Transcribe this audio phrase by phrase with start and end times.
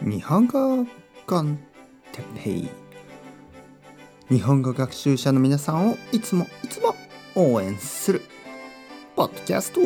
[0.00, 0.86] 日本語
[1.26, 1.58] コン
[2.12, 2.68] テペイ
[4.28, 6.94] 日本語学習者の皆さんをいつもいつも
[7.34, 8.22] 応援する
[9.16, 9.80] ポッドキャスト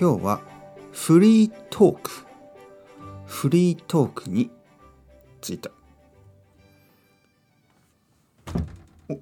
[0.00, 0.40] 今日は
[0.92, 2.10] フリートーク。
[3.26, 4.50] フリートークに
[5.40, 5.70] ついて。
[9.08, 9.18] お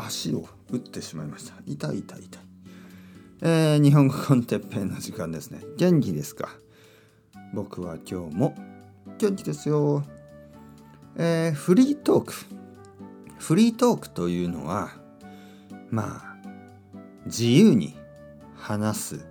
[0.00, 1.54] 足を打ってしまいました。
[1.66, 2.51] 痛い痛い痛い。
[3.44, 5.62] えー、日本語コンテッペイの時間ですね。
[5.76, 6.48] 元気ですか？
[7.52, 8.54] 僕は今日も
[9.18, 10.04] 元気ですよ。
[11.16, 12.34] えー、フリートーク。
[13.38, 14.90] フリートークというのは
[15.90, 16.36] まあ
[17.26, 17.96] 自由に
[18.54, 19.26] 話す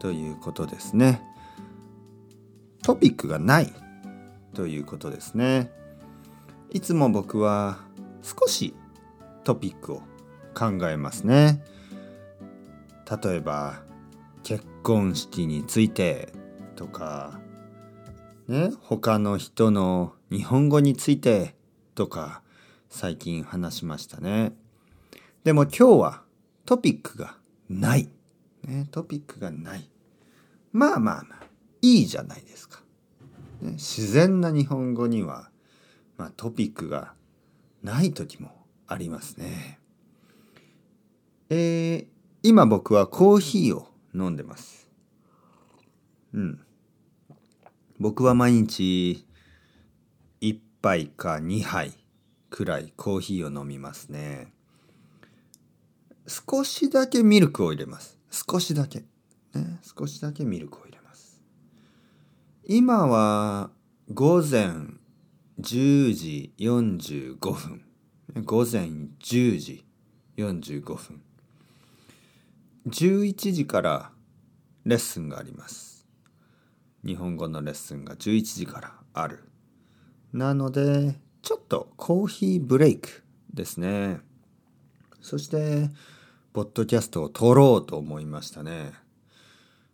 [0.00, 1.22] ということですね。
[2.82, 3.72] トピックがない
[4.54, 5.70] ということですね。
[6.70, 7.78] いつも僕は
[8.22, 8.74] 少し
[9.44, 10.02] トピックを
[10.52, 11.62] 考えますね。
[13.10, 13.82] 例えば
[14.42, 16.32] 結婚式について
[16.76, 17.40] とか
[18.48, 21.54] ね他の人の日本語について
[21.94, 22.42] とか
[22.88, 24.52] 最近話しましたね。
[25.42, 26.22] でも今日は
[26.64, 27.36] トピックが
[27.68, 28.08] ない、
[28.62, 29.90] ね、トピックがない。
[30.72, 31.44] まあまあまあ
[31.82, 32.80] いいじゃないですか、
[33.60, 35.50] ね、自然な日本語には、
[36.16, 37.12] まあ、トピックが
[37.82, 38.50] ない時も
[38.86, 39.78] ありますね。
[41.50, 42.06] えー、
[42.46, 44.86] 今僕はコーヒーを飲んでます。
[46.34, 46.60] うん。
[47.98, 49.24] 僕は毎日
[50.42, 51.94] 1杯か2杯
[52.50, 54.52] くらいコーヒーを飲みますね。
[56.26, 58.18] 少しだけミルクを入れます。
[58.30, 59.04] 少しだけ。
[59.54, 61.40] ね、少しだけミルクを入れます。
[62.66, 63.70] 今は
[64.12, 64.68] 午前
[65.62, 67.82] 10時45分。
[68.44, 68.82] 午前
[69.18, 69.86] 10時
[70.36, 71.22] 45分。
[72.86, 74.10] 11時から
[74.84, 76.06] レッスンがあります。
[77.04, 79.44] 日本語のレッスンが11時からある。
[80.32, 84.20] なので、ちょっとコーヒーブレイクですね。
[85.20, 85.90] そして、
[86.52, 88.92] ポッドキャストを撮ろうと思いましたね。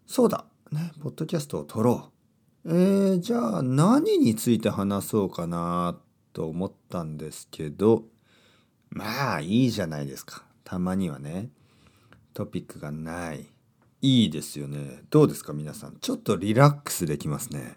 [0.07, 2.11] そうだ、ね、ポッドキャストを撮ろ
[2.65, 2.73] う。
[2.73, 5.97] えー、じゃあ何について話そうかな
[6.33, 8.05] と思ったんですけど、
[8.91, 10.45] まあいいじゃないですか。
[10.65, 11.51] たまにはね。
[12.33, 13.47] トピックがない。
[14.03, 15.03] いいですよね。
[15.11, 15.97] どうですか皆さん。
[16.01, 17.77] ちょっとリラックスできますね。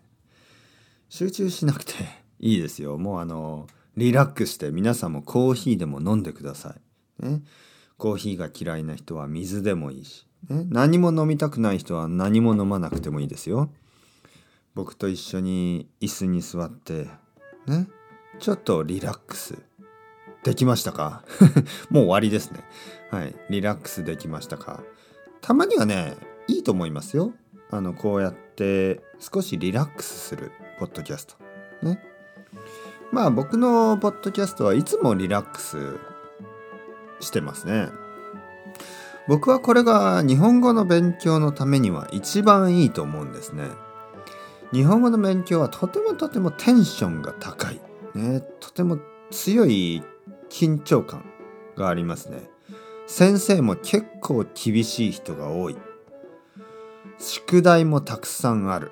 [1.09, 1.93] 集中しなくて
[2.39, 2.97] いいですよ。
[2.97, 6.75] もうあの、リラックスして皆さんもコーヒーでも飲んでくださ
[7.21, 7.25] い。
[7.25, 7.43] ね。
[7.97, 13.71] コーヒーが嫌いな人は水でもいいし、ね、何も飲みたくない人は何も飲まなくてもいいですよ。
[14.73, 17.07] 僕と一緒に椅子に座って、
[17.67, 17.87] ね。
[18.39, 19.59] ちょっとリラックス
[20.43, 21.23] できましたか？
[21.89, 22.63] もう終わりですね。
[23.11, 23.35] はい。
[23.49, 24.81] リラックスできましたか？
[25.41, 26.15] たまにはね、
[26.47, 27.33] いいと思いますよ。
[27.71, 31.35] あの、こうやって少しリラックスするポッドキャスト。
[31.85, 31.99] ね。
[33.11, 35.97] まあ僕のポッドキャストはいつもリラックス
[37.19, 37.89] してますね。
[39.27, 43.69] 僕はこれが日本語の勉強のためには一番いいと思うんですね。
[44.73, 47.79] 日本語の勉強はとてもとてもテンションが高い。
[48.15, 48.99] ね、とても
[49.31, 50.03] 強い
[50.53, 51.25] 緊張感
[51.75, 52.47] がありますね。
[53.07, 55.77] 先生も結構厳しい人が多い。
[57.17, 58.91] 宿題もたくさんある。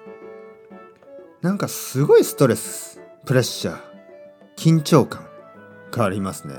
[1.42, 3.80] なんかすごいストレス、プレッシャー、
[4.58, 5.28] 緊張感
[5.92, 6.56] がありますね。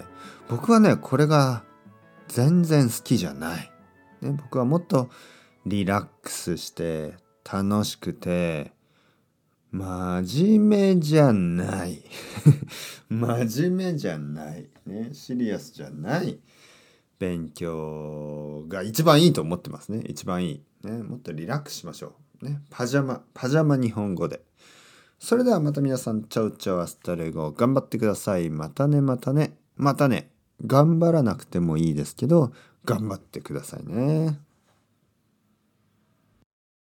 [0.49, 1.65] 僕はね、これが
[2.29, 3.73] 全然好きじゃない。
[4.21, 5.11] ね、僕はもっと
[5.67, 7.15] リラックスして
[7.45, 8.73] 楽しくて
[9.72, 12.03] 真面目じゃない。
[13.09, 14.69] 真面目じゃない。
[14.84, 16.38] ね、シリアスじゃない
[17.19, 20.05] 勉強が一番いいと思ってますね。
[20.06, 20.50] 一番い
[20.84, 20.87] い。
[20.87, 22.44] ね、もっとリラックスしましょう。
[22.44, 24.44] ね、パジャマ、パジャマ日本語で。
[25.19, 28.50] それではまた皆さん、チャウチャウアスタレゴ、頑張ってください。
[28.50, 30.31] またね、またね、またね。
[30.66, 32.53] 頑張らなくてもいいですけど、
[32.84, 34.39] 頑張ってくださいね。